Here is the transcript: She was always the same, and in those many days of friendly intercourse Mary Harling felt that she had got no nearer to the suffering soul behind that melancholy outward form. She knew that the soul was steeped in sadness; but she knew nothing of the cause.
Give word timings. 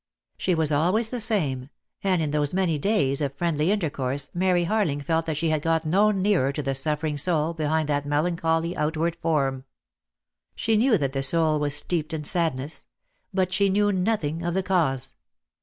She 0.35 0.55
was 0.55 0.71
always 0.71 1.11
the 1.11 1.19
same, 1.19 1.69
and 2.03 2.23
in 2.23 2.31
those 2.31 2.55
many 2.55 2.79
days 2.79 3.21
of 3.21 3.35
friendly 3.35 3.69
intercourse 3.69 4.31
Mary 4.33 4.65
Harling 4.65 5.03
felt 5.03 5.27
that 5.27 5.37
she 5.37 5.49
had 5.49 5.61
got 5.61 5.85
no 5.85 6.09
nearer 6.09 6.51
to 6.53 6.63
the 6.63 6.73
suffering 6.73 7.17
soul 7.19 7.53
behind 7.53 7.87
that 7.87 8.07
melancholy 8.07 8.75
outward 8.75 9.15
form. 9.21 9.63
She 10.55 10.75
knew 10.75 10.97
that 10.97 11.13
the 11.13 11.21
soul 11.21 11.59
was 11.59 11.75
steeped 11.75 12.15
in 12.15 12.23
sadness; 12.23 12.87
but 13.31 13.53
she 13.53 13.69
knew 13.69 13.91
nothing 13.91 14.41
of 14.43 14.55
the 14.55 14.63
cause. 14.63 15.13